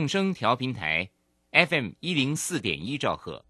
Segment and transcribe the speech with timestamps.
[0.00, 1.10] 正声调频台
[1.52, 3.44] ，FM 一零四点一兆赫，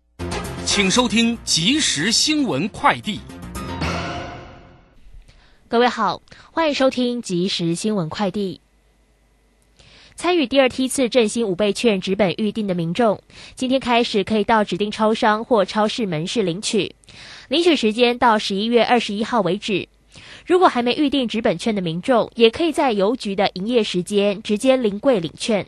[0.67, 3.21] 请收听即时新闻快递。
[5.69, 8.61] 各位好，欢迎收听即时新闻快递。
[10.17, 13.23] 参与第二梯次振兴五倍券纸本预定的民众，
[13.55, 16.97] 今天开始可以到指定超商或超市门市领取，
[17.47, 19.89] 领取时间到十一月二十一号为止。
[20.45, 25.65] 如果还没预定纸本券的民众，也可以在邮局的营业时间直接临柜领券。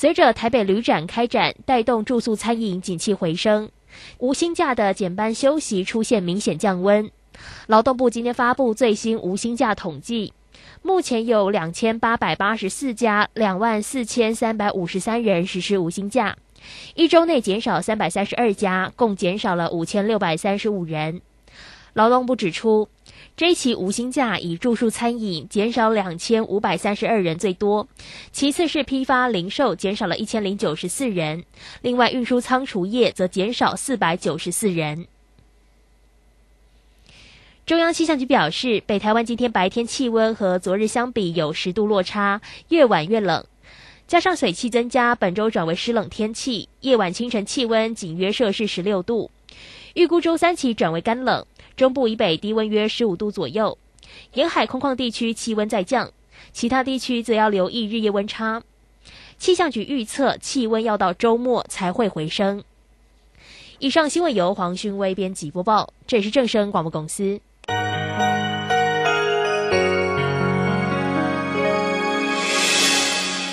[0.00, 3.68] 随着台北旅展开展，带动住宿餐饮景气回升，
[4.16, 7.10] 无薪假的减班休息出现明显降温。
[7.66, 10.32] 劳动部今天发布最新无薪假统计。
[10.80, 16.34] 目前有两千八百八十四家，两万四千三百五十三人实施无薪假，
[16.94, 21.20] 一周内减少三百三十二家，共减少了五千六百三十五人。
[21.92, 22.88] 劳动部指出，
[23.40, 27.88] 这一期无薪假以住宿餐饮减少两千五百三十二人最多，
[28.32, 31.44] 其次是批发零售减少了一千零九十四人，
[31.80, 35.06] 另外运输仓储业则减少四百九十四人。
[37.64, 43.42] 中央气象局表示，北台湾今天白天气温和昨日相比有十度落差，越晚越冷。
[44.06, 49.30] 加上水汽增加，本周转为湿冷天气，夜晚清晨气温仅约摄氏十六度。
[49.94, 51.44] 预估周三起转为干冷，
[51.80, 53.78] 中部以北低温约十五度左右，
[54.34, 56.10] 沿海空旷地区气温再降，
[56.52, 58.60] 其他地区则要留意日夜温差。
[59.38, 62.62] 气象局预测气温要到周末才会回升。
[63.78, 67.40] 以上新闻由黄勋威编辑播报，这里是正声广播公司。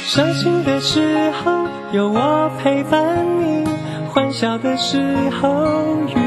[0.06, 3.66] 伤心的时候有我陪伴你，
[4.10, 6.27] 欢笑的时候与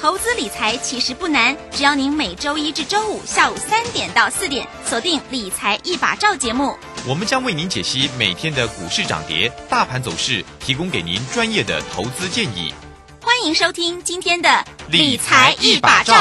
[0.00, 6.74] 投资理财其实不难，只要您每周一至周五下午三点到四点锁定《理财一把照》节目，
[7.06, 12.72] 我们将为您解析每天的股市涨跌、大盘走势，提供给您专业的投资建议。
[13.20, 14.48] 欢迎收听今天的
[14.88, 16.14] 《理财一把照》。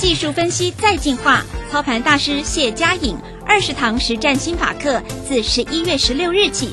[0.00, 1.42] 技术分析再进化，
[1.72, 6.72] 操盘大师谢佳颖二十堂实战心法课，自十一月十六日起，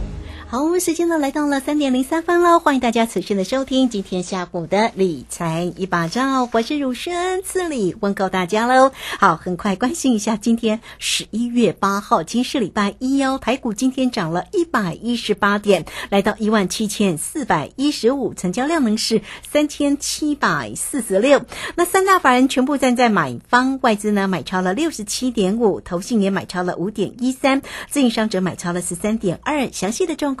[0.51, 8.91] 好，我们时间呢来到了三点零三分了，欢迎大家持续的收听今天下午的理财一把照，我是汝轩，这里问候大家喽。
[9.17, 21.45] 好，很快关心一下今天十一月八号，今天是礼拜一哦，台股今天涨了一百一十八点，来到一万七千四百一十五，成交量呢是三千七百四十六。
[21.75, 29.71] 那三大法人全部站在买方，外资呢买超了六十七点五，投信也买超了五点一三，自营商则买超了十三点二。
[29.71, 30.40] 详细的状况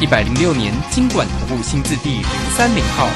[0.00, 2.24] 一百零六年，金管投顾新字第零
[2.56, 3.08] 三零号。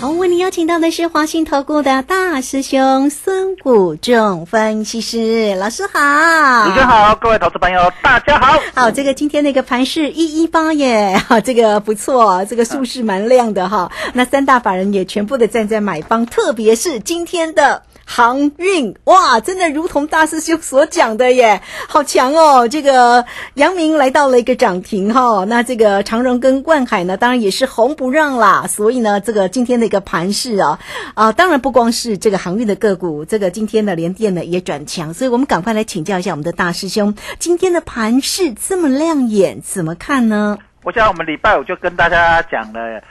[0.00, 8.60] 好，为您邀请到的是华信投顾的大师兄孙谷仲分析师老师好，主持好，各位投资朋友大家好。
[8.76, 13.90] 好，这个今天那个盘是一一八耶，哈，这个不错，这个数是蛮亮的哈。
[14.14, 17.82] 那三大法人也全部的站在买方，特别是今天的。
[18.10, 22.66] 航运哇，真的如同大师兄所讲的耶，好强哦！
[22.66, 28.66] 这个阳明来到了一个涨停哈，那这个长荣跟万海呢，当然也是红不让啦。
[28.66, 30.78] 所以呢，这个今天的一个盘势啊
[31.12, 40.56] 啊，当然不光是这个航运的个股，这个今天的连电呢也转强，所以我们赶快来请教一下我们的大师兄，今天的盘势这么亮眼，怎么看呢？
[40.82, 43.02] 我想我们礼拜五就跟大家讲了，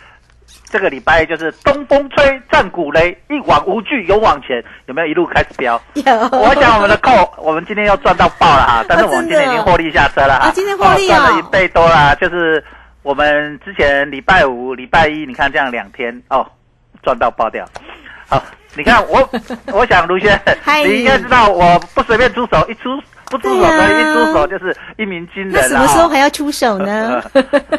[0.69, 5.81] 这个礼拜就是东风吹，战鼓擂，一往无惧，勇往前，有没有一路开始飙？
[5.94, 6.04] 有，
[6.38, 11.18] 我想我们的扣，我们今天要赚到爆了哈， 但是我们今天已经获利下车了哈，啊今天获利啊。
[11.18, 12.64] 哦赚了一倍多啦，就是
[13.02, 16.46] 我们之前礼拜五、礼拜一，你看这样两天哦，
[17.02, 17.66] 赚到爆掉。
[18.28, 18.44] 好，
[18.75, 19.30] 你看我，
[19.72, 20.38] 我想卢轩，
[20.86, 22.90] 你应该知道，我不随便出手，一出
[23.30, 25.68] 不出手的，一出手就是一鸣惊人了哈。
[25.68, 27.22] 什么时候还要出手呢？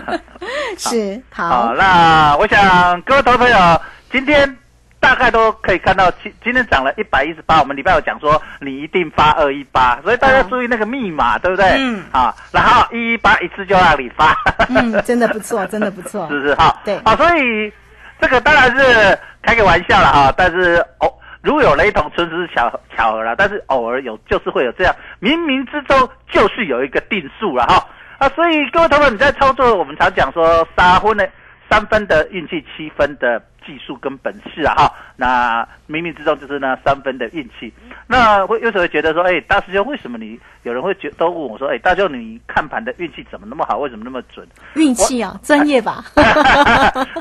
[0.79, 3.81] 是好，好，那我想各位投资朋友，
[4.11, 4.57] 今天
[5.01, 7.61] 大概都可以看到，今今天涨了一百一十八。
[7.61, 11.67] 我们礼拜有讲说，你一定发二一八，所以大家注意那个密码，对不对？
[11.79, 14.35] 嗯啊，然后一一八一次就让你发，
[14.69, 16.81] 嗯，真的不错，真的不错， 是不是好？
[16.85, 17.73] 对好，所以
[18.21, 21.13] 这个当然是开个玩笑了哈，但是哦。
[21.49, 23.35] 如有雷同，纯属是巧巧合啦。
[23.35, 27.89] 但是偶尔有，就是会有这样，冥冥之中就是有一个定数了哈。
[28.19, 31.27] 啊，所以各位同学，你在操作，我们常讲说三分的
[31.71, 34.91] 三分的运气，七分的技术跟本事啊哈。
[35.17, 37.71] 那冥冥之中就是那三分的运气。
[38.07, 43.77] 那会有时候会觉得说，哎，大师兄，为什么你有人会觉都问我说，哎，大师兄你看盘的运气怎么那么好？
[43.77, 44.49] 为什么那么准？
[44.77, 46.03] 运气啊，专业吧？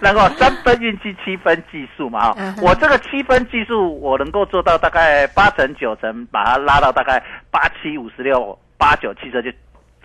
[0.01, 7.21] 然 后三分运气，七分技术嘛我这个七分技术，我能够做到大概八成九成，把它拉到大概
[7.51, 9.51] 八七五十六八九七折就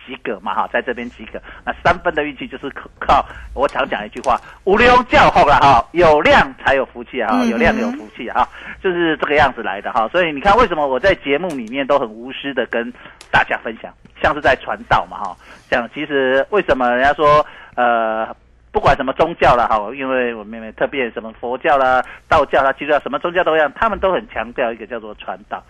[0.06, 1.40] 及格嘛哈，在这边及格。
[1.64, 8.49] 那三分的运气就是靠靠我常讲一句话，无量教后了哈，有量才有福气啊，有量有福气啊，
[8.82, 10.08] 就是这个样子来的哈。
[10.08, 12.93] 所以你看，为什么我在节目里面都很无私的跟
[13.31, 15.37] 大家分享，像是在传道嘛哈。
[15.70, 17.44] 这样其实为什么人家说
[17.76, 18.34] 呃。
[18.72, 25.62] 不管什么宗教了，哈，因为我妹妹特别什么佛教啦、道教啦、基督教，什么宗教都一样，他们都很强调一个叫做传道。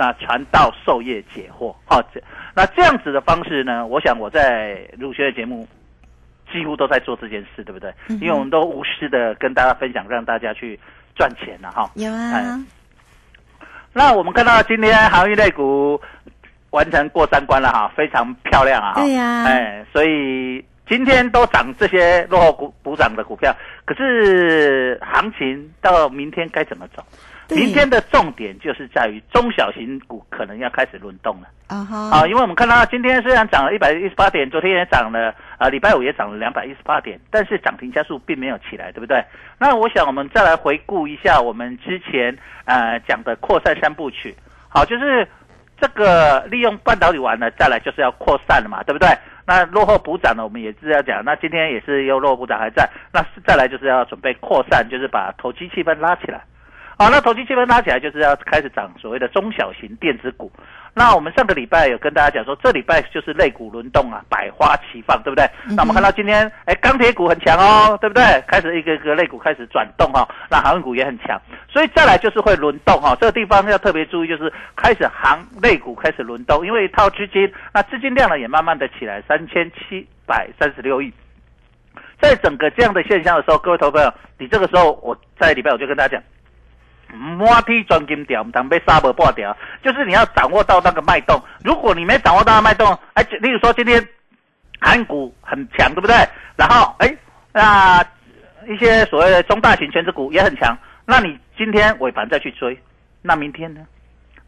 [0.00, 2.18] 那传道授业解惑，哈，这
[2.54, 5.68] 那这样子的方式呢，我想我在入学的节目
[6.50, 7.92] 几乎都在做这件事，对不对？
[8.08, 10.80] 因为我们都无私的跟大家分享，让大家去
[11.14, 11.90] 赚钱了哈。
[11.96, 12.64] 有哎啊，
[13.92, 16.00] 那我们看到今天航运类股
[16.70, 18.94] 完成过三关了哈，非常漂亮啊！
[18.94, 23.54] 对呀哎，所以今天都涨这些落后股补涨的股票，
[23.84, 27.04] 可是行情到明天该怎么走？
[27.50, 31.48] 对明天的重点就是在于中小型股可能要开始轮动了。
[31.66, 39.24] 啊哈，啊，因为我们看到今天虽然涨了一百一十八点，昨天也涨了，啊，礼拜五也涨了两百一十八点，但是涨停加速并没有起来，对不对？
[39.58, 44.34] 那我想我们再来回顾一下我们之前呃讲的扩散三部曲，
[44.68, 45.26] 好，就是
[45.80, 49.08] 这个利用半导体完了，再来就是要扩散了嘛，对不对？
[49.46, 56.42] 那落后补涨呢，我们也是要讲，那今天也是又落后补涨还在，那再来就是要准备扩散，就是把投机气氛拉起来。
[57.00, 60.52] 好，那投机气氛拉起来，就是要开始涨所谓的中小型电子股。
[60.92, 65.48] 那我们上个礼拜有跟大家讲说，这礼拜就是类股轮动啊，百花齐放，对不对？
[65.74, 68.22] 那我们看到今天，哎，钢铁股很强哦，对不对？
[68.46, 73.18] 开始一个一个类股开始转动哈、哦，那航运股也很强，所以再来就是会轮动哈、哦。
[73.18, 81.10] 这个地方要特别注意，就是开始行类股开始轮动，因为一套资金，那资金量呢也慢慢的起来，三千七百三十六亿。
[82.20, 86.22] 在整个这样的现象的时候，各位投资朋友，你这个时候我在礼拜我就跟大家讲。
[87.14, 91.40] 摸梯转金条，当被杀不破掉，就是你要掌握到那个脉动。
[91.64, 94.06] 如果你没掌握到脉动，哎，例如说今天
[94.80, 96.14] 韩股很强，对不对？
[96.56, 97.16] 然后哎，
[97.52, 98.02] 那
[98.68, 100.76] 一些所谓的中大型全值股也很强，
[101.06, 102.78] 那你今天尾盘再去追，
[103.22, 103.80] 那明天呢？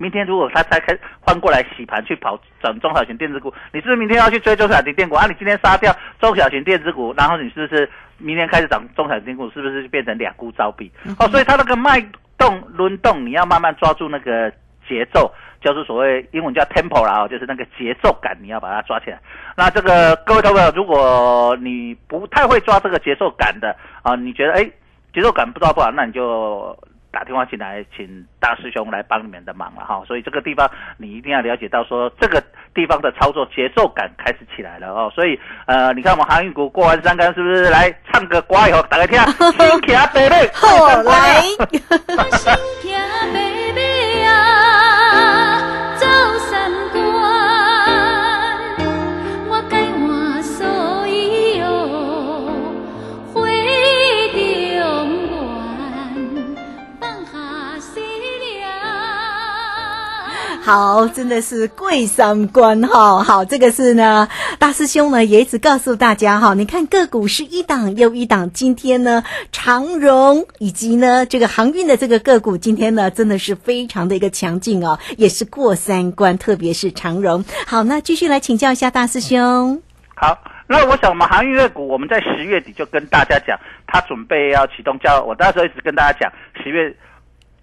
[0.02, 5.26] 明天如果它再开换过来洗盘去跑整中小型电子股，你是不是明天要去追中小型电子股啊？
[5.28, 10.90] 你今天杀掉中小型电子股，然后你是不是明天开始涨中小型电股，是不是就变成两股招比？
[11.20, 12.04] 哦，所以它那个脉
[12.36, 14.50] 动轮动，你要慢慢抓住那个
[14.88, 19.20] 节奏，就是所谓英文叫 tempo 啦，哦，就是那个节奏感，你要把它抓起来。
[19.56, 24.68] 那这个各位投朋友，如果你不太会抓这个节奏感的啊，你觉得哎
[25.14, 26.76] 节奏感不抓不好，那你就。
[27.12, 30.02] 打电话进来，请大师兄来帮你们的忙了哈。
[30.06, 32.42] 所以这个地方你一定要了解到，说这个
[32.74, 35.12] 地方的操作节奏感开始起来了哦。
[35.14, 37.68] 所以呃，你看我们航运股过完三竿，是不是？
[37.68, 39.18] 来唱个歌以后，大家听，
[39.52, 41.42] 新起啊，贝贝，后来
[60.72, 63.22] 好，真的是贵三关哈。
[63.22, 64.26] 好，这个是呢，
[64.58, 68.50] 大师兄呢也一直告诉大家哈，你看个股是一档又一档。
[68.52, 77.44] 今天呢，长荣以及呢这个航运的这个个股，今天呢真的是非常的一个强劲哦，也是过三关，特别是长荣。
[77.66, 79.82] 好，那继续来请教一下大师兄。
[80.14, 86.32] 好，那我想我们航运类股，我们在十月底就跟大家讲，他准备要启动交，我那时候一直跟大家讲，
[86.64, 86.96] 十月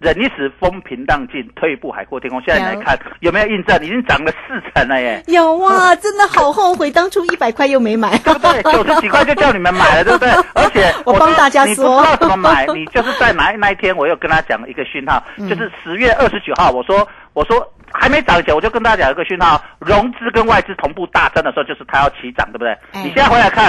[0.00, 2.40] 忍一时风平浪静，退一步海阔天空。
[2.40, 3.76] 现在来看有没有印证？
[3.84, 5.22] 已经涨了四成了耶！
[5.28, 8.16] 有哇， 真的好后悔，当初一百块又没买。
[8.18, 8.62] 对不对？
[8.72, 10.30] 九十几块就叫你们买了，对不对？
[10.54, 22.70] 而且我帮大家说你不说知道怎么买， 你就是在哪那一天，我又跟他讲一个讯号，嗯就是十月二十九号，我说我说还没涨以前，我就跟大家讲一个讯号，融资跟外资同步大增的时候，就是它要起涨，对不对？
[22.92, 23.66] 哎你现在回来看，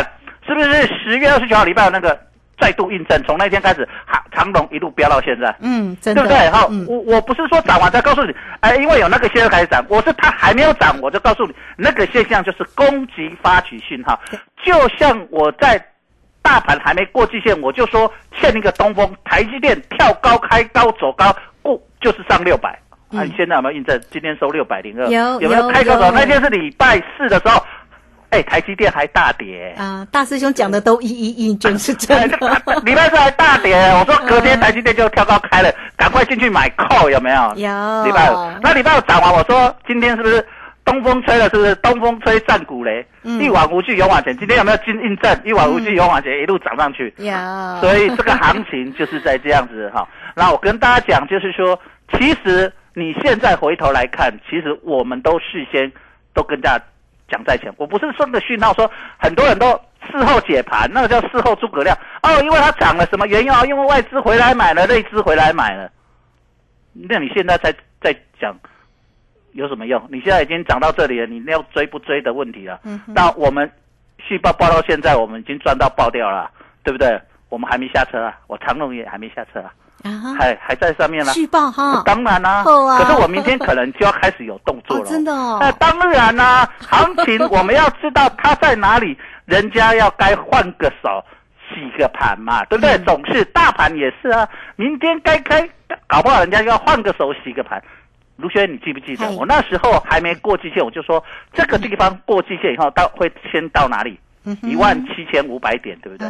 [0.48, 2.18] 是不是十月二十九号礼拜有那个
[2.62, 3.22] 再度印证？
[3.24, 5.54] 从那天开始，长长龙一路飙到现在。
[5.60, 6.50] 嗯，真的，对不对？
[6.52, 14.18] 好，嗯我我不是说涨完再告诉你，哎，因为有那个现象开始涨，我是它还没有涨，我就告诉你，那个现象就是攻击发起讯号，
[14.64, 15.84] 就像我在
[16.44, 22.70] 大盘还没过季线，我就说欠一个东风，台积电跳高开高走高，过就是上六百。
[23.12, 24.00] 啊，嗯你现在有没有印证？
[24.10, 26.10] 今天收六百零二，有有没有有开高走？
[26.12, 27.62] 那天是礼拜四的时候，
[28.32, 29.74] 哎，台积电还大跌。
[29.78, 32.38] 啊，大师兄讲的都一一印证是真哎的。
[32.84, 37.42] 礼拜四还大跌， 我说隔天台积电就跳高开了，赶快进去买 call 有没有？
[37.56, 40.46] 有礼拜五，那礼拜五涨完，我说今天是不是
[40.86, 41.44] 东风吹了？
[41.50, 43.06] 是不是东风吹战鼓雷？
[43.24, 44.36] 嗯一往无际勇往前。
[44.38, 45.40] 今天有没有进印证？
[45.44, 47.14] 一往无际勇往前，一路涨上去。
[47.18, 47.34] 有，
[47.82, 50.08] 所以这个行情就是在这样子哈。
[50.36, 51.78] 那我跟大家讲，就是说，
[52.14, 55.92] 其实你现在回头来看，其实我们都事先
[56.34, 56.84] 都跟大家
[57.32, 57.74] 讲在前。
[57.78, 59.72] 我不是说个讯号，说很多人都
[60.12, 61.98] 事后解盘，那个叫事后诸葛亮。
[62.22, 63.64] 哦，因为它涨了什么原因啊？
[63.66, 65.90] 因为外资回来买了，内资回来买了。
[66.94, 68.54] 那你现在在在讲
[69.54, 70.06] 有什么用？
[70.12, 72.82] 你现在已经涨到这里了，你要追不追的问题了。
[72.84, 73.72] 嗯那我们
[74.18, 76.52] 续报报到现在，我们已经赚到爆掉了，
[76.84, 77.20] 对不对？
[77.50, 85.04] 我们还没下车啊，我长隆也还没下车啊，啊，还还在上面呢、续报哈，当然啦、可是我明天可能就要开始有动作了。
[85.06, 91.24] 哦真的哦那当然啦、行情我们要知道它在哪里，人家要该换个手。
[91.74, 92.98] 洗个盘嘛，对不对？
[92.98, 95.66] 嗯总是大盘也是啊，明天该开，
[96.06, 97.82] 搞不好人家要换个手洗个盘。
[98.36, 104.20] 卢轩，你记不记得我那时候还没过季线，我就说这个地方过季线以后到会先到哪里？
[104.64, 106.28] 一万七千五百点，对不对？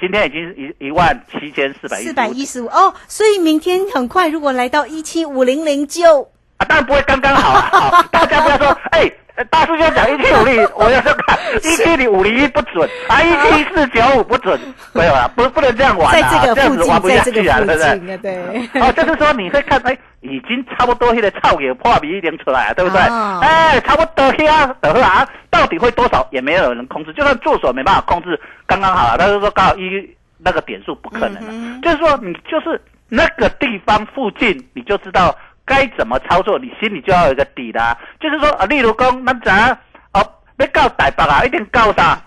[0.00, 6.22] 今天已经一一万七千四百四百一十五哦，所以明天很快，如果来到一七五零零就
[6.56, 7.60] 啊，当然不会刚刚好啊！
[7.70, 9.10] 好，大家不要说， 哎、呃
[9.50, 14.58] 大师兄讲一七五零， 我要说看一七五零一不准啊，一七四九五不准，
[14.92, 18.80] 没有啦，不不能这样玩在啊，这样子玩，不下去啊，对不附对？
[18.80, 23.00] 哦，就是说你会看，哎，已经差不多那个草也破比一点出来了，对不对？
[23.02, 35.34] 哦哎，差不多呀，等会啊，到底会多少也没有人控制，就算助手没办法控制，刚刚好啊，但是说刚好一那个点数不可能、就是说你就是那个地方附近，你就知道
[35.66, 39.70] 该怎么操作，你心里就要有一个底啦、就是说啊，例如讲，咱咱
[40.12, 40.20] 哦，
[40.58, 42.20] 要到台北啊，一定到啥？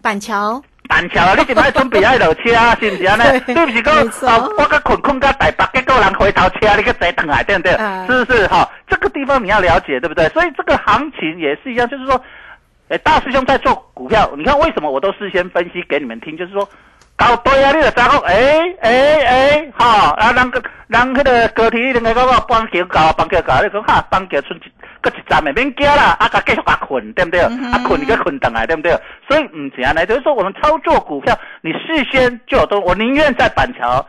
[0.00, 3.40] 板桥板桥啊，你今摆准备爱落车啊， 是不是安尼？
[3.40, 7.72] 对对不是讲没错啊，我甲困困到台北，结果人回头车你个坐等来，对不对？
[7.74, 8.68] 啊是不是哈？
[8.88, 10.28] 这个地方你要了解，对不对？
[10.30, 12.18] 所以这个行情也是一样，就是说，
[12.88, 16.66] 哎，大师兄在做股票，你看为什么我都事先分析给你们听，就是说。
[17.18, 17.72] 搞对啊！
[17.72, 18.34] 你就知讲，哎
[18.80, 18.90] 哎
[19.26, 27.40] 哎，哈啊，人个人迄个高铁两个嗰个帮桥搞，帮桥搞，你讲哈，帮桥剩一，搁一站的免惊啦，啊，甲继续甲困，对不对？
[27.40, 28.96] 嗯啊，困你个困等来，对不对？
[29.28, 34.06] 所以唔是安尼，就是说我们操作股票，你事先就有东，我宁愿在板桥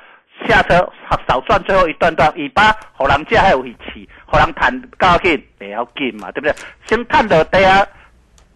[0.47, 0.75] 下车
[1.09, 6.53] 少少赚最后一段段，尾巴互人家还有一起，互人赚高兴，不要紧嘛，对不对？
[6.85, 7.83] 先看到底啊，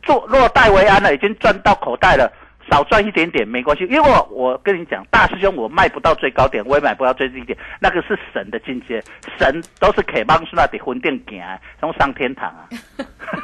[0.03, 2.31] 做落袋为安了，已经赚到口袋了。
[2.73, 8.99] 少赚一点点没关系，因为我我跟你讲，大师兄我卖不到最高点，我也买不到最低点，那个是神的境界，
[9.37, 11.39] 神都是可以帮助那得魂殿行，
[11.79, 12.65] 从上天堂啊。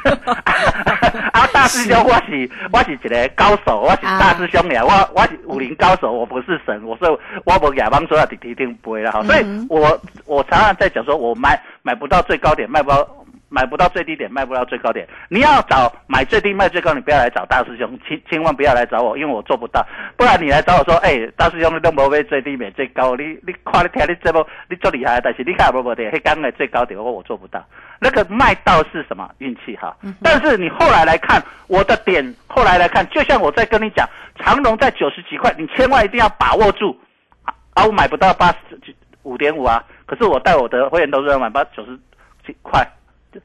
[1.32, 7.04] 啊，大师兄我是我是一个高手，我是大师兄呀，我我是武林高手，我不是神，我是
[7.44, 13.06] 我无亚帮说要提定杯了哈，所以嗯我我常常在讲说，我买买不到最高点，卖不到。
[13.50, 15.06] 买不到最低点，卖不到最高点。
[15.28, 19.84] 你要找买最低卖最高，你不要来找大师兄，千千万不要来找我，因为我做不到。
[20.16, 27.62] 不然你来找我说，哎、大师兄你都无买最低买最高，你你看你听你这么你做厉害，但是你看无无的，黑刚的最高点，我我做不到。
[27.98, 29.96] 那个卖到是什么运气哈？
[30.22, 36.96] 但是你后来来看我的点，后来来看，就像我在跟你讲，长隆在九十几块，你千万一定要把握住。
[37.44, 38.78] 啊，啊我买不到八十
[39.24, 41.98] 五点五啊，可是我带我的会员都是买八九十
[42.46, 42.86] 几块。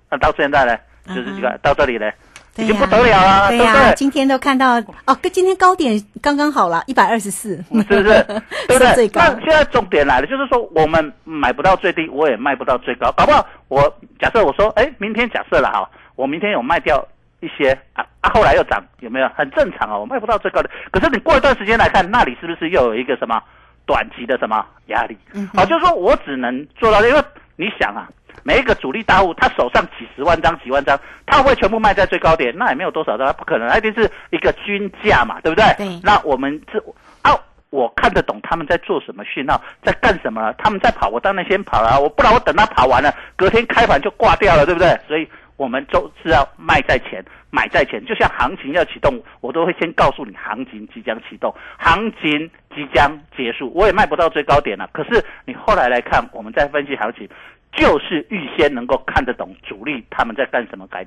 [0.10, 0.78] 那、到现在呢，
[1.08, 2.12] 就是这个、嗯到这里呢，
[2.56, 3.94] 对已经不得了了，对呀？
[3.94, 4.76] 今天都看到
[5.06, 8.04] 哦，跟今天高点刚刚好了，一百二十四，是不是？
[8.68, 9.10] 对不是最对？
[9.10, 13.82] 高那现在重点来了，就是说我们买不到最低，我也卖不到最高，搞不好我
[14.20, 17.06] 假设我说，哎，明天假设了哈，我明天有卖掉
[17.42, 19.30] 一一些啊啊，后来又涨，有没有？
[19.36, 20.70] 很正常哦，我卖不到最高的。
[20.92, 23.40] 可是你过一段时间来看，那里是不是又有一个什么
[23.86, 25.16] 短期的什么压力？
[25.34, 27.24] 嗯好、就是说我只能做到，因为
[27.56, 28.10] 你想啊，
[28.48, 32.56] 每一个主力大户他手上几十万张、几万张，他会全部卖在最高点？
[32.56, 35.66] 那也没有多少张，他不可能，他一定是一个均价嘛，对不对？
[35.78, 36.80] 对那我们这
[37.24, 37.36] 啊。
[37.72, 40.54] 我看得懂他们在做什么讯号，在干什么？
[40.58, 42.00] 他们在跑，我当然先跑了啊。
[42.00, 44.98] 我不然我等他跑完了，隔天开盘就挂掉了，对不对？
[45.10, 48.06] 所以我们都是要卖在前，买在前。
[48.06, 53.70] 就像行情要启动，我都会先告诉你行情即将启动，行情即将结束。
[53.76, 57.28] 我也卖不到最高点了，可是你后来来看，我们再分析行情，
[57.76, 61.06] 就是预先能够看得懂主力他们在干什么，该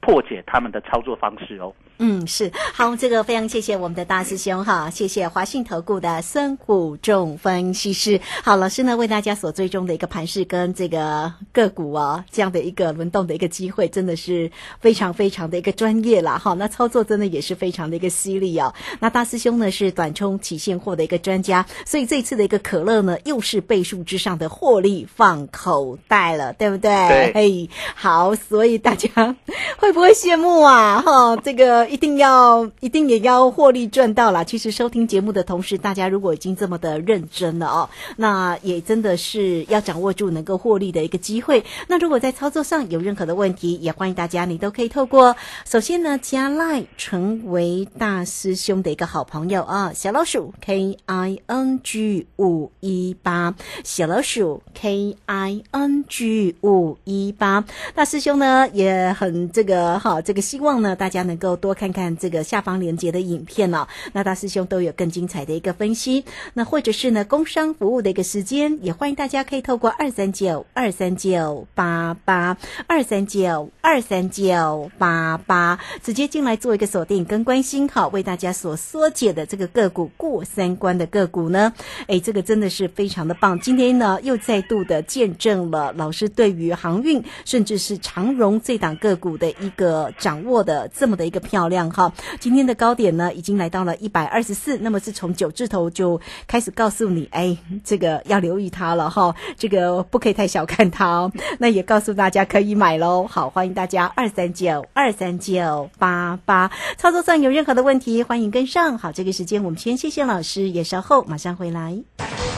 [0.00, 1.72] 破解他们的操作方式哦。
[2.00, 8.20] 嗯，是好，这个非常谢谢我们的大师兄哈，谢谢华信投顾的孙虎仲分析师。
[8.44, 16.54] 好，老师呢为大家所追踪的一个盘势跟这个个股哦，这样的一个轮动的一个机会，真的是非常非常的一个专业啦哈。
[16.54, 18.72] 那操作真的也是非常的一个犀利哦。
[19.00, 27.08] 那大师兄呢是短冲起现货的一个专家，所以这次的一个可乐呢又是倍数之上的获利放口袋了，对不对？
[27.08, 29.34] 对嘿，好，所以大家
[29.78, 31.00] 会会不会羡慕啊？
[31.00, 34.44] 哈，这个一定要，一定也要获利赚到啦。
[34.44, 41.64] 其实收听节目的同时，大家如果已经这么的认真了哦，那也真的是要掌握住能够获利的一个机会。
[41.86, 53.54] 那如果在操作上有任何的问题，也欢迎大家，你都可以透过首先呢加 Line 成为大师兄的一个好朋友啊，小老鼠 K I N G 五一八，
[53.84, 57.64] 小老鼠 K I N G 五一八。
[57.94, 63.86] 大师兄呢也很这个哈，这个希望呢大家能够多看看这个下方链接的影片哦。
[64.12, 72.56] 那大师兄都有更精彩的一个分析，那或者是呢工商服务的一个时间，也欢迎大家可以透过二三九二三九八八
[72.86, 81.72] 二三九二三九八八直接进来做一个锁定跟关心，好为大家所缩解的这个个股过三关的个股呢，
[82.06, 83.58] 哎，这个真的是非常的棒。
[83.60, 92.10] 今天呢又再度的见证了老师对于航运甚至是长荣这档个股的一一个掌握的这么的一个漂亮哈。
[92.40, 101.30] 今天的高点呢已经来到了一百二十四，那么是从九字头就开始告诉你，哎，这个要留意它了哈，这个不可以太小看它哦。
[101.60, 103.26] 那也告诉大家可以买喽。
[103.28, 108.96] 好，欢迎大家二三九二三九八八，操作上有任何的问题，欢迎跟上。
[108.96, 112.57] 好，这个时间我们先谢谢老师，也稍后马上回来。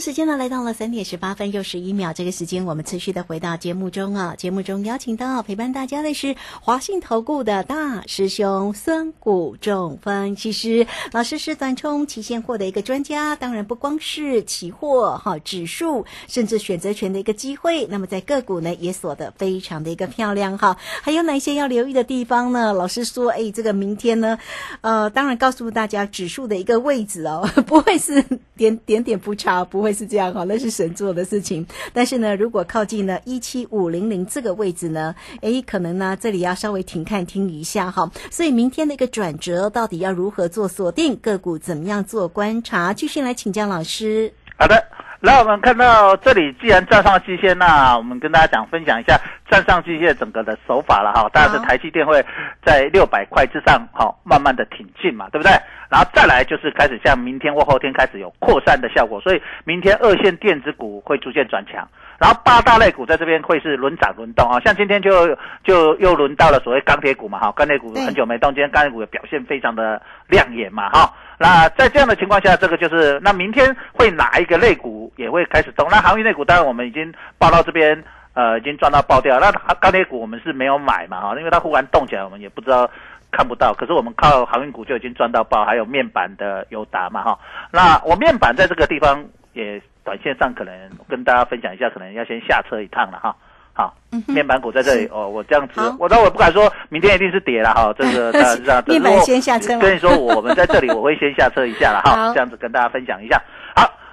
[0.00, 4.34] 时间呢来到了三点十八分又十一秒，这个时间我们持续的回到节目中啊。
[4.36, 17.86] 节目中邀请到陪伴大家的是华信投顾的大师兄孙谷仲分析师老师，是短冲期现货的一个专家，当然不光是期货哈，指数甚至选择权的一个机会。
[17.86, 20.76] 那么在个股呢也锁得非常的一个漂亮哈。
[21.02, 22.72] 还有哪些要留意的地方呢？
[22.72, 24.38] 老师说，哎，这个明天呢，
[24.80, 28.22] 呃，当然告诉大家指数的一个位置哦， 不会是
[28.56, 29.64] 点点点不差。
[29.64, 31.64] 不会是这样哈，那是神做的事情。
[31.92, 38.10] 但是呢，如果靠近呢一七五零零这个位置呢，诶，可能呢这里要稍微停看听一下哈。
[38.32, 42.92] 所以明天的一个转折到底要如何做锁定个股，怎么样做观察？
[42.92, 44.32] 继续来请教老师。
[44.58, 44.82] 好的，
[45.20, 51.28] 来我们看到这里，既然站上季线，那我们跟大家讲分享一下站上季线整个的手法了哈。
[51.32, 52.24] 当然是台积电会
[52.64, 55.52] 在六百块之上，好，慢慢的挺进嘛，对不对？
[55.88, 61.86] 然后再来就是开始像明天或后天开始有扩散的效果，所以明天二线电子股会逐渐转强。
[62.18, 71.12] 然后八大类股在这边会是轮涨轮动啊，像今天就就又轮到了所谓钢铁股嘛哈，钢铁股很久没动，今天钢铁股的表现非常的亮眼嘛哈。
[71.38, 75.86] 那在这样的情况下，这个就是那明天会哪一个类股也会开始动？
[75.90, 78.02] 那航运类股当然我们已经报到这边，
[78.36, 79.40] 呃，已经赚到爆掉。
[79.40, 82.88] 那钢铁股我们是没有买嘛哈，因为它忽然动起来，我们也不知道
[83.32, 83.72] 看不到。
[83.72, 87.38] 可是我们靠航运股就已经赚到爆，还有面板的友达嘛哈。
[87.72, 90.72] 那我面板在这个地方也短线上可能
[91.08, 93.34] 跟大家分享一下，可能要先下车一趟了哈。
[93.72, 93.94] 好，
[94.26, 98.82] 面板股在这里哦，我这样子，我那我不敢说明天一定是跌了哈，这个当然是 这样。
[98.86, 103.38] 面板先下车跟你说，我们在这里我会先下车一下了哈， 这样子跟大家分享一下。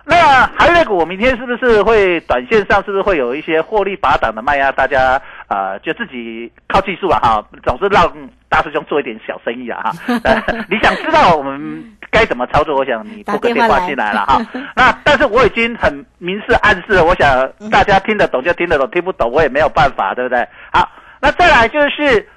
[0.06, 4.72] 好，那海月股，我明天是不是会短线上是不是会有一些获利拔档的卖压？
[4.72, 5.14] 大家
[5.48, 8.12] 啊、呃就自己靠技术啊哈，总是让
[8.50, 9.92] 大师兄做一点小生意啊哈。
[10.24, 12.76] 呃你想知道我们该怎么操作？
[12.76, 14.42] 我想你拨个电话进来了哈。
[14.76, 20.46] 那但是我已经很明示暗示了，我想大家听得懂就听得懂，听不懂我也没有办法，对不对？
[20.72, 20.90] 好，
[21.22, 22.28] 那再来就是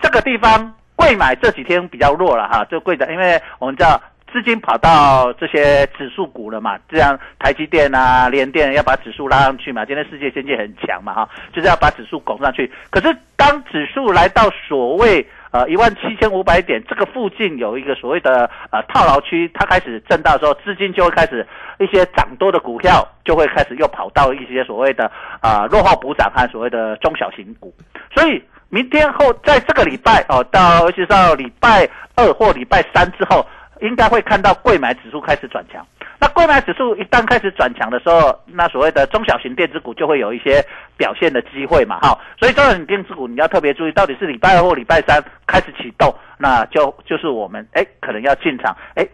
[0.00, 4.00] 这个地方贵买这几天比较弱了哈，就贵的，因为我们知道
[4.32, 12.70] 资金跑到这些指数股了嘛，这样台积电啊、联电要把指数拉上去嘛，今天世界经济很强嘛哈，就是要把指数拱上去。
[12.90, 21.46] 可是当指数来到所谓呃一万七千五百点这个附近有一个所谓的呃套牢区，它开始震荡的时候，资金就会开始
[21.78, 25.10] 一些涨多的股票就会开始又跑到一些所谓的、
[25.42, 27.74] 呃落后补涨和所谓的中小型股，
[28.14, 28.42] 所以。
[28.74, 33.46] 明天后，在这个礼拜哦，到尤其是到礼拜二或礼拜三之后，
[33.82, 35.84] 应该会看到贵买指数开始转强。
[36.20, 40.64] 那贵买指数一旦开始转强的时候，那所谓的中小型电子股就会有一些
[40.96, 42.16] 表现的机会嘛，哈。
[42.38, 49.04] 所以中小型电子股你要特别注意，到底是礼拜二或礼拜三开始启动，那就就是我们哎可能要进场哎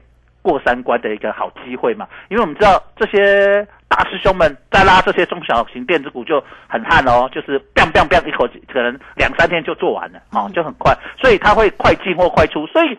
[0.42, 2.07] 过三关的一个好机会嘛。
[2.28, 12.98] 因为我们知道这些大师兄们在拉这些中小型电子股就很悍哦，就是 biang biang biang 一口气可能两三天就做完了，哦，就很快，所以它会快进或快出，所以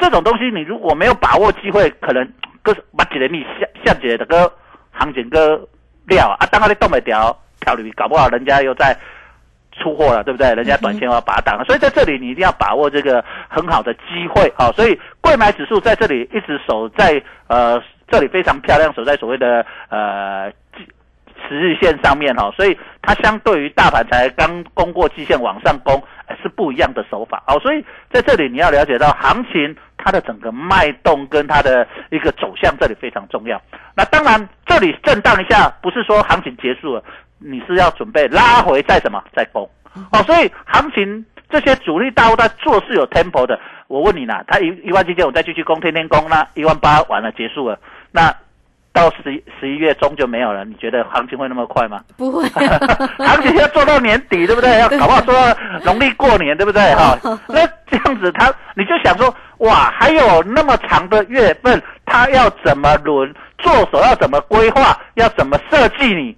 [0.00, 2.26] 这种东西你如果没有把握机会，可能
[2.62, 4.52] 个把几个你下下几的个
[4.90, 5.60] 行情个
[6.08, 8.96] 料啊，当它的动不掉跳里，搞不好人家又在。
[9.80, 10.52] 出货了，对不对？
[10.52, 20.52] 人家短线要把它挡了，所以在这里你一定要把握这个很好的机会啊、所以贵买指数在这里一直守在呃这里非常漂亮，守在所谓的呃
[21.48, 26.02] 十日线上面哈、所以它相对于大盘才刚攻过季线往上攻，
[26.42, 27.58] 是不一样的手法哦。
[27.60, 27.82] 所以
[28.12, 33.60] 在这里你要了解到行情它的整个脉动跟它的一个走向，这里非常重要。
[33.94, 37.02] 那当然这里震荡一下，不是说行情结束了。
[37.42, 39.66] 你是要准备拉回再什么再攻
[40.12, 43.58] 哦，所以行情这些主力大户在做是有 tempo 的。
[43.88, 47.78] 我问你呢，他一一万七千我再继续攻，天天攻，那一万八完了结束了，
[48.12, 48.30] 那
[48.92, 50.64] 到十一十一月中就没有了。
[50.66, 52.00] 你觉得行情会那么快吗？
[52.16, 52.46] 不会，
[53.18, 54.78] 行情要做到年底，对不对？
[54.78, 56.94] 要 搞不好做到农历过年，对不对？
[56.94, 66.36] 哈、 那这样子他你就想说，哇，还有那么长的月份，他要怎么轮做手，要怎么规划，要怎么设计你？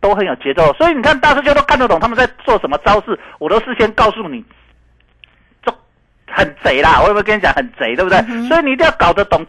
[0.00, 4.44] 都很有节奏，所以你看大师兄都看得懂他们在做什么招式，我都事先告诉你，
[5.60, 5.74] 这
[6.30, 8.18] 很贼啦，我有没有跟你讲很贼，对不对？
[8.46, 9.44] 所以你一定要搞得懂，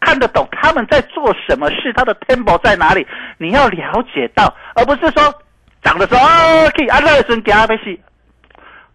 [0.00, 3.06] 看得懂他们在做什么事，他的 tempo 在哪里，
[3.38, 5.34] 你要了解到，而不是说
[5.82, 7.98] 涨的时候哦，可以啊，热身给他被戏。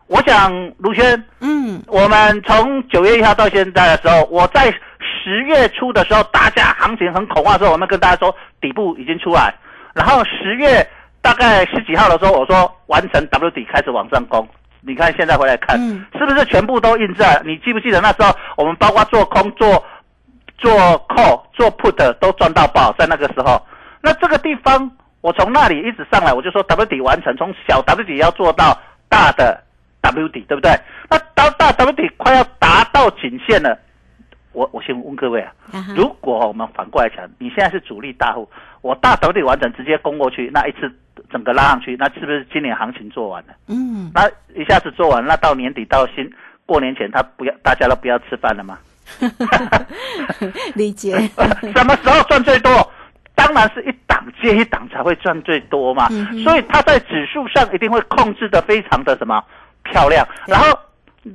[0.10, 4.66] 我想卢轩，嗯，我们从九月一号到现在的时候，我在
[5.00, 9.54] 十月初的时候，大家行情很恐慌的时候，我们跟大家说底部已经出来，
[9.94, 10.86] 然后十月
[11.22, 14.48] 大概十几号的时候，我说完成 W 底开始往上攻。
[14.82, 17.28] 你看现在回来看，嗯是不是全部都印证？
[17.46, 19.84] 你记不记得那时候我们包括做空、做
[20.58, 20.72] 做
[21.08, 23.62] call、做 put 都赚到爆，在那个时候。
[24.02, 24.90] 那这个地方，
[25.22, 28.76] 我从那里一直上来，我就说 W 底完成，从小 W 底要做到
[29.08, 29.62] 大的
[30.02, 30.72] W 底，对不对？
[31.10, 33.78] 那到大 W 底快要达到颈线了，
[34.54, 35.52] 我我先问各位啊，
[35.96, 38.50] 如果我们反过来讲，你现在是主力大户，
[38.82, 40.92] 我大 W 底完整直接攻过去，那一次
[41.32, 43.54] 整个拉上去，那是不是今年行情做完了？
[43.68, 44.28] 嗯，那
[44.60, 46.30] 一下子做完，那到年底到新
[46.66, 48.78] 过年前，他不要大家都不要吃饭了吗？
[50.76, 51.18] 理解，
[51.76, 52.72] 什么时候赚最多？
[53.36, 56.08] 当然是一档接一档才会赚最多嘛。
[56.12, 59.42] 嗯所以它在指数上一定会控制的非常的什么
[59.92, 60.28] 漂亮。
[60.48, 60.78] 然后，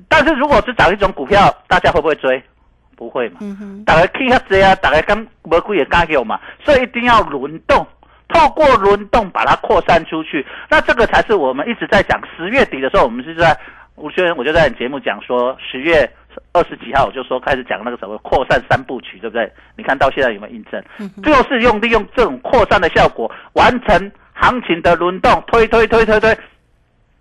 [0.09, 2.43] 但是如果是找一种股票，大家会不会追？
[2.97, 3.41] 不会嘛。
[3.85, 7.85] 大家可以下追啊，大家跟玫瑰也刚有嘛，所以一定要轮动，
[8.29, 10.47] 透过轮动把它扩散出去。
[10.71, 12.21] 那这个才是我们一直在讲。
[12.37, 13.57] 十月底的时候，我们是在
[13.97, 16.09] 吴轩，我就在你节目讲说，十月
[16.53, 19.53] 二十几号我就说开始讲那个什么扩散三部曲，对不对？
[19.77, 20.83] 你看到现在有没有印证？
[21.23, 26.39] 就是用利用这种扩散的效果，完成行情的轮动，推推推推推。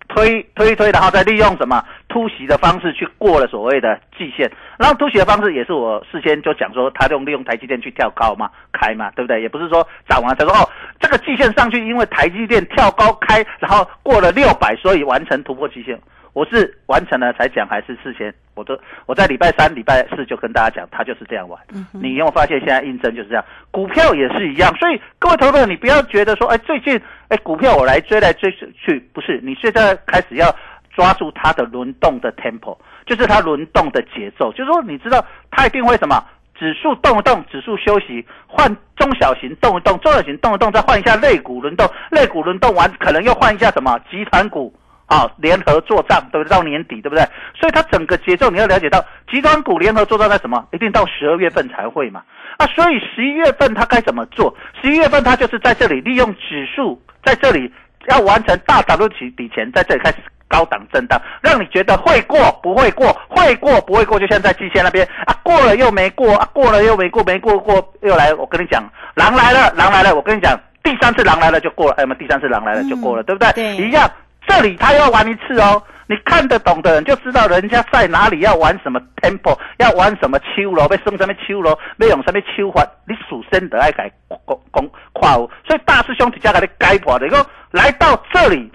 [0.08, 1.82] 推推推，然后再利用什么？
[2.14, 4.48] 突袭的方式去过了所谓的季线，
[4.78, 9.42] 然后突袭的方式也是我事先就讲说，他用利用台积电去跳高嘛，开嘛，对不对？
[9.42, 15.98] 也不是说涨完才说哦，这个季线上去，因为台积电跳高开，然后过了六百，所以完成突破季线。
[16.34, 18.32] 我是完成了才讲，还是事先？
[18.54, 21.60] 我都我在礼拜三、礼拜四就跟大家讲，他就是这样玩。
[21.92, 23.44] 你有没有发现现在印证就是这样？
[23.72, 30.52] 股票也是一样，所以各位投资者，你不要觉得说，哎，最近哎股票我来追来追去，不是，你现在开始要
[30.94, 32.76] 抓住它的轮动的 tempo，
[33.06, 36.24] 就是它轮动的节奏，就是说你知道它一定会什么
[36.58, 44.74] 指数动一动，指数休息，换中小型动一动，中小型动一动，再换一下类股轮动，类股轮动完，可能又换一下什么集团股。
[45.06, 46.50] 啊，联合作战，对不对？
[46.50, 47.22] 到年底，对不对？
[47.54, 50.66] 所以它整个节奏你要了解到，集团股联合作战在什么？
[50.72, 52.22] 一定到十二月份才会嘛。
[52.56, 54.56] 啊，所以十一月份它该怎么做？
[54.80, 57.70] 十一月份它就是在这里利用指数，在这里
[58.08, 60.16] 要完成大涨入起底前，在这里开始
[60.54, 68.32] 高档震荡，让你觉得会过不会过，会过不会过，就像在季线那边啊，过了又没过，啊，过了又没过，没过过又来。
[68.34, 70.14] 我跟你讲，狼来了，狼来了。
[70.14, 73.52] 我跟你讲，第三次狼来了就过了，哎嘛，第三次狼来了就过了，对不对？
[73.52, 74.08] 对一样。
[74.46, 84.38] 这里他要玩一次哦，你看得懂的人就知道人家在哪里要玩什么 tempo，要玩什么秋楼，被升什么秋楼，要用什么秋法，你首先得爱改讲
[84.74, 85.48] 讲跨哦。
[85.66, 88.70] 所以大师兄底下给你改破的，说来到这里，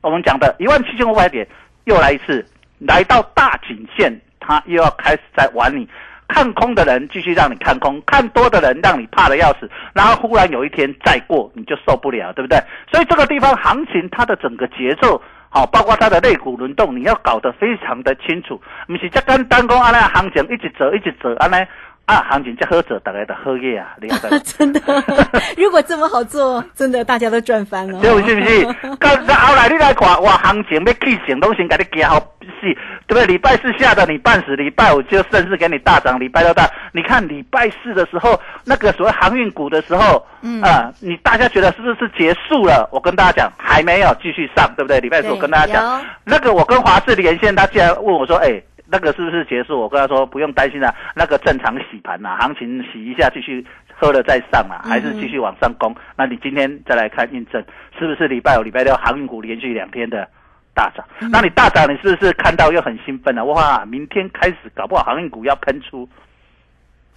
[0.00, 1.46] 我们讲的一万七千五百点
[1.84, 2.44] 又来一次，
[2.78, 5.88] 来到大颈线，他又要开始在玩你。
[6.28, 12.58] 看空的人继续让你看空，看多的人让你怕的要死，然后忽然有一天再过你就受不了，对不对？
[12.92, 21.66] 所以这个地方行情它的整个节奏，好，包括它的肋骨轮动，你要搞得非常的清楚，不是这跟单工安那行情一直走一直走安那
[22.08, 24.80] 啊，行情这喝者大概的喝夜啊， 你看真的，
[25.58, 28.00] 如果这么好做，真的大家都赚翻了。
[28.00, 28.64] 对不是不是？
[28.98, 32.62] 刚后来你来看，哇，行情要起行，都先给你加好死，
[33.06, 33.26] 对不对？
[33.26, 36.66] 礼拜四下的你半死，礼拜五就甚至给你大涨，礼拜六大。
[36.92, 42.88] 你看礼拜四的时候，那个所谓航运股的时候，嗯啊，你大家觉得是不是结束了？
[42.90, 44.98] 我跟大家讲，还没有，继续上，对不对？
[44.98, 48.62] 礼拜四我跟大家讲，那个我跟华视连线，他竟然问我说，哎。
[48.90, 49.78] 那个是不是结束？
[49.78, 55.94] 我跟他说不用担心了，那个正常洗盘呐，行情洗一下，继续喝了再上啊，还是继续往上攻？
[56.16, 57.62] 那你今天再来看印证，
[57.98, 60.26] 是不是礼拜五、礼拜六航运股连续两天的
[60.74, 61.04] 大涨？
[61.30, 63.44] 那你大涨，你是不是看到又很兴奋了？
[63.44, 66.08] 哇，明天开始搞不好航运股要喷出。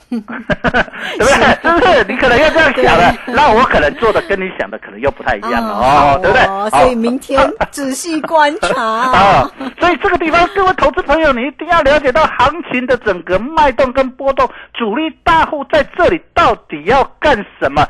[0.09, 1.35] 对不对？
[1.61, 2.03] 是不是？
[2.07, 6.69] 你可能要这样想的，那我可能做的跟你想的可能又不太一样了哦，对不对？
[6.69, 7.39] 所以明天
[7.71, 9.51] 仔细观察啊。
[9.79, 17.85] 所以这个地方，各位投资朋友，你一定要了解到行情的整个脉动跟波动，主力大户在这里到底要干什么？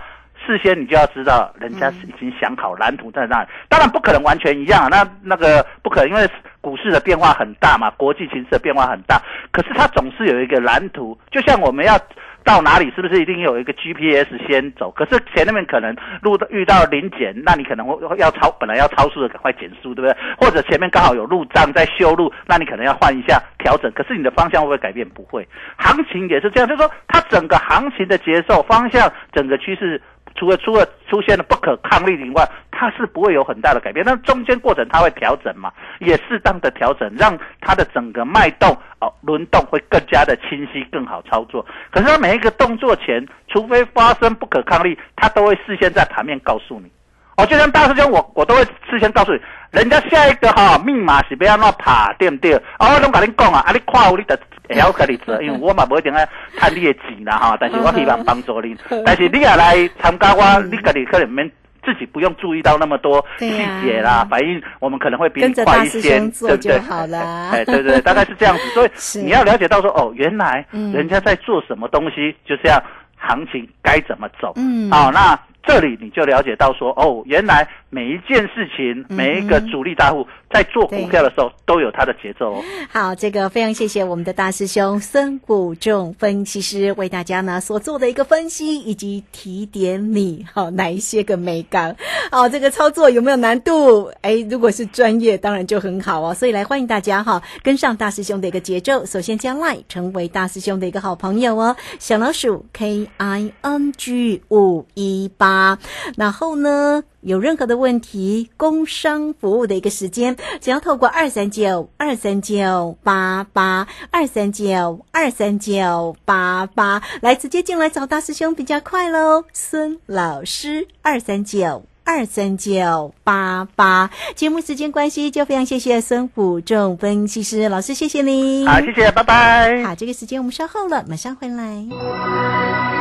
[0.45, 3.49] 事先你就要知道，人家是已经想好蓝图在那里。
[3.69, 6.27] 当然不可能完全一样，那那个不可能，因为
[6.61, 9.21] 股市的变化很大嘛，国际形势的变化很大。
[9.51, 11.97] 可是它总是有一个蓝图，就像我们要
[12.43, 14.91] 到哪里，是不是一定有一个 GPS 先走？
[14.91, 20.15] 可是前面可能路遇到临检，那你可能会要超，本来要超速的赶快减速，对不对？
[20.37, 23.91] 或者前面刚好有路障在修路，那你可能要换一下调整。
[23.91, 25.07] 可是你的方向会不会改变？
[25.09, 25.47] 不会。
[25.77, 30.01] 行情也是这样，就是说它整个行情的节奏方向，整个趋势。
[30.35, 34.05] 除了除了出现了不可抗力以外，它是不会有很大的改变。
[34.05, 41.65] 那中间过程它会调整嘛，也适当的调整，让它的整个脉动哦轮动会更加的清晰，更好操作。
[41.91, 46.91] 可是它每一个动作前，除非发生不可抗力，它都会事先在盘面告诉你。
[47.37, 49.39] 哦，就像大师兄，我我都会事先告诉你，
[49.71, 52.55] 人家下一个哈密码是不要乱爬，对不对？
[52.79, 54.39] 哦，我拢跟你讲啊，啊你看有你的。
[54.69, 58.73] 也要跟你做，因为我嘛不一定爱贪你的钱啦哈，但是我希望帮助你。
[59.05, 61.45] 但是你也来参加我，你跟你可能免
[61.83, 63.49] 自己不用注意到那么多细
[63.83, 66.79] 节啦，反应我们可能会比你快一些，对不对？
[66.79, 68.63] 好了，哎，对对，大概是这样子。
[68.69, 68.89] 所以
[69.25, 72.81] 你要了解到说，哦，原来人家在做什么东西，就是要
[73.17, 74.53] 行情该怎么走。
[74.55, 75.37] 嗯，好，那。
[75.63, 82.63] 这里你就了解到说，哦，原来每一件事情，每一个主力大户在做股票的时候都有它的节奏哦。
[82.89, 91.95] 好，这个非常谢谢我们的大师兄孙谷仲分析师为大家呢所做的一个分析以及提点你，好哪一些个美感，
[92.31, 94.11] 好这个操作有没有难度？
[94.21, 96.33] 哎，如果是专业，当然就很好哦。
[96.33, 105.50] 所以来欢迎大家哈，跟上大师兄的一个节奏，首先将 Line 成为大师兄的一个好朋友哦，小老鼠 K I N G 五一八。
[105.51, 105.79] 啊，
[106.15, 119.43] 然后呢，有任何的问题，工商服务的一个时间，只要透过二三九二三九八八二三九二三九八八来直接进来找大师兄比较快喽。
[119.53, 128.65] 孙老师二三九二三九八八，节目时间关系，就非常谢谢孙虎仲分析师老师，谢谢你。
[128.65, 129.83] 好，谢谢，拜拜。
[129.83, 133.00] 好，这个时间我们稍后了，马上回来。